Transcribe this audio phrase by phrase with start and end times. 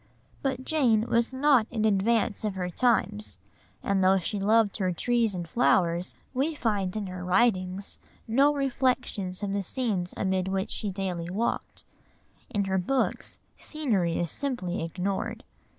[0.41, 3.37] But Jane was not in advance of her times,
[3.83, 9.43] and though she loved her trees and flowers, we find in her writings no reflections
[9.43, 11.85] of the scenes amid which she daily walked;
[12.49, 15.43] in her books scenery is simply ignored.